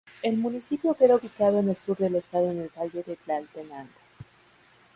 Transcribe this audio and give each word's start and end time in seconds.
El 0.23 0.35
municipio 0.35 0.95
queda 0.95 1.15
ubicado 1.17 1.59
en 1.59 1.69
el 1.69 1.77
sur 1.77 1.95
del 1.95 2.15
estado 2.15 2.49
en 2.49 2.59
el 2.61 2.71
Valle 2.75 3.03
de 3.03 3.17
Tlaltenango. 3.17 3.91